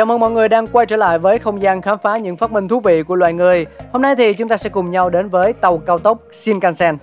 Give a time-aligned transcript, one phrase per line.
[0.00, 2.52] Chào mừng mọi người đang quay trở lại với không gian khám phá những phát
[2.52, 3.66] minh thú vị của loài người.
[3.92, 6.96] Hôm nay thì chúng ta sẽ cùng nhau đến với tàu cao tốc Shinkansen.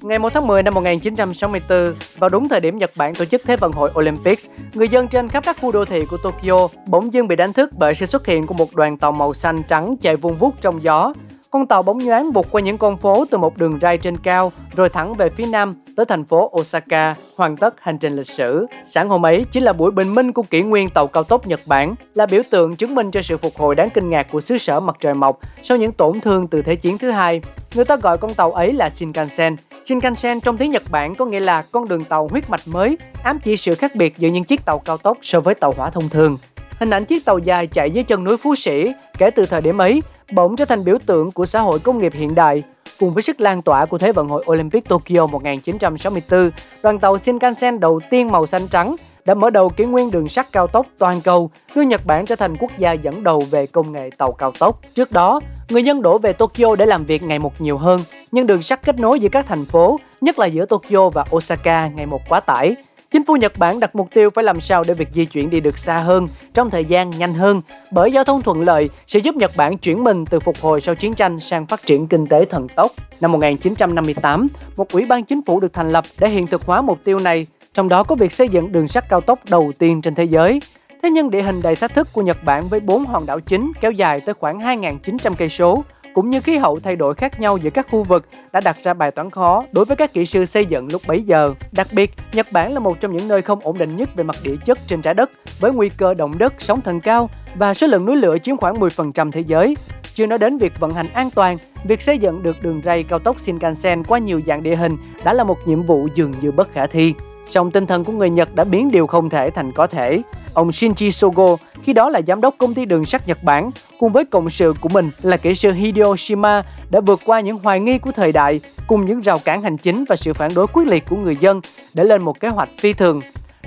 [0.00, 3.56] Ngày 1 tháng 10 năm 1964, vào đúng thời điểm Nhật Bản tổ chức Thế
[3.56, 7.28] vận hội Olympics, người dân trên khắp các khu đô thị của Tokyo bỗng dưng
[7.28, 10.16] bị đánh thức bởi sự xuất hiện của một đoàn tàu màu xanh trắng chạy
[10.16, 11.12] vun vút trong gió.
[11.54, 14.52] Con tàu bóng nhoáng vụt qua những con phố từ một đường ray trên cao,
[14.76, 18.66] rồi thẳng về phía nam tới thành phố Osaka, hoàn tất hành trình lịch sử.
[18.86, 21.60] Sáng hôm ấy chính là buổi bình minh của kỷ nguyên tàu cao tốc Nhật
[21.66, 24.58] Bản, là biểu tượng chứng minh cho sự phục hồi đáng kinh ngạc của xứ
[24.58, 27.40] sở mặt trời mọc sau những tổn thương từ Thế chiến thứ hai.
[27.74, 29.56] Người ta gọi con tàu ấy là Shinkansen.
[29.84, 33.38] Shinkansen trong tiếng Nhật Bản có nghĩa là con đường tàu huyết mạch mới, ám
[33.44, 36.08] chỉ sự khác biệt giữa những chiếc tàu cao tốc so với tàu hỏa thông
[36.08, 36.38] thường.
[36.78, 39.78] Hình ảnh chiếc tàu dài chạy dưới chân núi Phú Sĩ kể từ thời điểm
[39.78, 40.02] ấy
[40.32, 42.62] bỗng trở thành biểu tượng của xã hội công nghiệp hiện đại.
[43.00, 46.50] Cùng với sức lan tỏa của Thế vận hội Olympic Tokyo 1964,
[46.82, 50.52] đoàn tàu Shinkansen đầu tiên màu xanh trắng đã mở đầu kỷ nguyên đường sắt
[50.52, 53.92] cao tốc toàn cầu, đưa Nhật Bản trở thành quốc gia dẫn đầu về công
[53.92, 54.80] nghệ tàu cao tốc.
[54.94, 58.00] Trước đó, người dân đổ về Tokyo để làm việc ngày một nhiều hơn,
[58.32, 61.86] nhưng đường sắt kết nối giữa các thành phố, nhất là giữa Tokyo và Osaka
[61.88, 62.76] ngày một quá tải.
[63.14, 65.60] Chính phủ Nhật Bản đặt mục tiêu phải làm sao để việc di chuyển đi
[65.60, 69.36] được xa hơn, trong thời gian nhanh hơn, bởi giao thông thuận lợi sẽ giúp
[69.36, 72.44] Nhật Bản chuyển mình từ phục hồi sau chiến tranh sang phát triển kinh tế
[72.44, 72.92] thần tốc.
[73.20, 76.98] Năm 1958, một ủy ban chính phủ được thành lập để hiện thực hóa mục
[77.04, 80.14] tiêu này, trong đó có việc xây dựng đường sắt cao tốc đầu tiên trên
[80.14, 80.60] thế giới.
[81.02, 83.72] Thế nhưng địa hình đầy thách thức của Nhật Bản với bốn hòn đảo chính
[83.80, 87.56] kéo dài tới khoảng 2.900 cây số, cũng như khí hậu thay đổi khác nhau
[87.56, 90.44] giữa các khu vực đã đặt ra bài toán khó đối với các kỹ sư
[90.44, 91.54] xây dựng lúc bấy giờ.
[91.72, 94.36] Đặc biệt, Nhật Bản là một trong những nơi không ổn định nhất về mặt
[94.42, 95.30] địa chất trên trái đất,
[95.60, 98.74] với nguy cơ động đất, sóng thần cao và số lượng núi lửa chiếm khoảng
[98.74, 99.76] 10% thế giới.
[100.14, 103.18] Chưa nói đến việc vận hành an toàn, việc xây dựng được đường ray cao
[103.18, 106.72] tốc Shinkansen qua nhiều dạng địa hình đã là một nhiệm vụ dường như bất
[106.72, 107.14] khả thi.
[107.50, 110.22] Song tinh thần của người Nhật đã biến điều không thể thành có thể.
[110.54, 114.12] Ông Shinji Sogo, khi đó là giám đốc công ty đường sắt Nhật Bản, cùng
[114.12, 117.80] với cộng sự của mình là kỹ sư Hideo Shima đã vượt qua những hoài
[117.80, 120.86] nghi của thời đại cùng những rào cản hành chính và sự phản đối quyết
[120.86, 121.60] liệt của người dân
[121.94, 123.20] để lên một kế hoạch phi thường.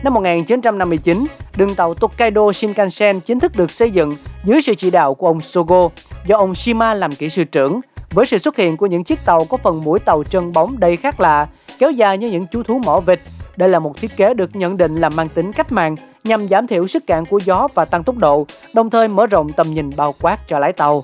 [0.04, 1.26] Năm 1959,
[1.58, 5.42] đường tàu Tokaido Shinkansen chính thức được xây dựng dưới sự chỉ đạo của ông
[5.42, 5.90] Sogo
[6.26, 7.82] do ông Shima làm kỹ sư trưởng.
[8.12, 10.98] Với sự xuất hiện của những chiếc tàu có phần mũi tàu trơn bóng đầy
[10.98, 11.48] khác lạ,
[11.80, 13.20] kéo dài như những chú thú mỏ vịt,
[13.56, 15.96] đây là một thiết kế được nhận định là mang tính cách mạng
[16.28, 19.54] nhằm giảm thiểu sức cản của gió và tăng tốc độ, đồng thời mở rộng
[19.54, 21.04] tầm nhìn bao quát cho lái tàu.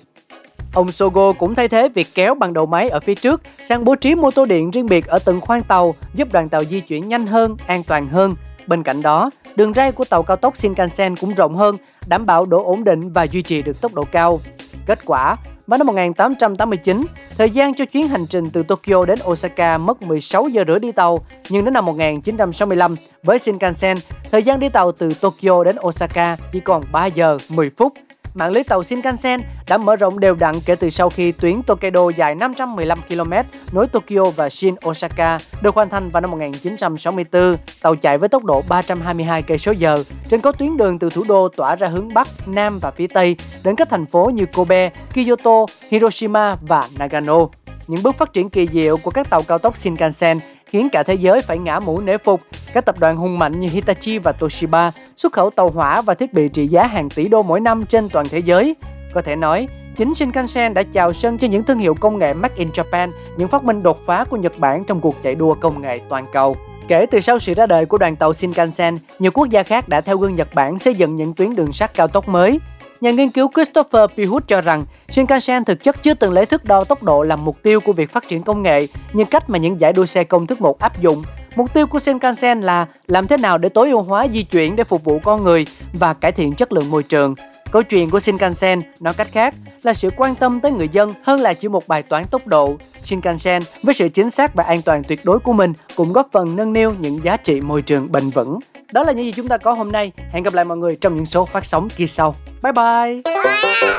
[0.74, 3.96] Ông Sogo cũng thay thế việc kéo bằng đầu máy ở phía trước sang bố
[3.96, 7.10] trí mô tô điện riêng biệt ở từng khoang tàu giúp đoàn tàu di chuyển
[7.10, 8.36] nhanh hơn, an toàn hơn.
[8.68, 12.46] Bên cạnh đó, đường ray của tàu cao tốc Shinkansen cũng rộng hơn, đảm bảo
[12.46, 14.40] độ ổn định và duy trì được tốc độ cao.
[14.86, 17.06] Kết quả, vào năm 1889,
[17.38, 20.92] thời gian cho chuyến hành trình từ Tokyo đến Osaka mất 16 giờ rưỡi đi
[20.92, 21.20] tàu,
[21.50, 23.98] nhưng đến năm 1965, với Shinkansen,
[24.34, 27.94] thời gian đi tàu từ Tokyo đến Osaka chỉ còn 3 giờ 10 phút.
[28.34, 32.10] Mạng lưới tàu Shinkansen đã mở rộng đều đặn kể từ sau khi tuyến Tokaido
[32.10, 33.34] dài 515 km
[33.72, 37.58] nối Tokyo và Shin Osaka được hoàn thành vào năm 1964.
[37.82, 41.24] Tàu chạy với tốc độ 322 cây số giờ trên có tuyến đường từ thủ
[41.28, 44.90] đô tỏa ra hướng bắc, nam và phía tây đến các thành phố như Kobe,
[45.14, 47.48] Kyoto, Hiroshima và Nagano.
[47.88, 50.40] Những bước phát triển kỳ diệu của các tàu cao tốc Shinkansen
[50.74, 52.42] khiến cả thế giới phải ngã mũ nể phục.
[52.74, 56.34] Các tập đoàn hùng mạnh như Hitachi và Toshiba xuất khẩu tàu hỏa và thiết
[56.34, 58.76] bị trị giá hàng tỷ đô mỗi năm trên toàn thế giới.
[59.14, 59.68] Có thể nói,
[59.98, 63.48] chính Shinkansen đã chào sân cho những thương hiệu công nghệ Made in Japan, những
[63.48, 66.56] phát minh đột phá của Nhật Bản trong cuộc chạy đua công nghệ toàn cầu.
[66.88, 70.02] Kể từ sau sự ra đời của đoàn tàu Shinkansen, nhiều quốc gia khác đã
[70.02, 72.60] theo gương Nhật Bản xây dựng những tuyến đường sắt cao tốc mới.
[73.04, 76.84] Nhà nghiên cứu Christopher Pihut cho rằng, Shinkansen thực chất chưa từng lấy thước đo
[76.84, 79.82] tốc độ làm mục tiêu của việc phát triển công nghệ như cách mà những
[79.82, 81.24] giải đua xe công thức một áp dụng.
[81.56, 84.84] Mục tiêu của Shinkansen là làm thế nào để tối ưu hóa di chuyển để
[84.84, 87.36] phục vụ con người và cải thiện chất lượng môi trường.
[87.74, 89.54] Câu chuyện của Shinkansen, nói cách khác,
[89.84, 92.78] là sự quan tâm tới người dân hơn là chỉ một bài toán tốc độ.
[93.06, 96.56] Shinkansen với sự chính xác và an toàn tuyệt đối của mình cũng góp phần
[96.56, 98.60] nâng niu những giá trị môi trường bền vững.
[98.92, 100.12] Đó là những gì chúng ta có hôm nay.
[100.32, 102.36] Hẹn gặp lại mọi người trong những số phát sóng kỳ sau.
[102.64, 103.34] Bye bye!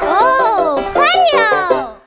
[0.01, 1.74] Oh, fire!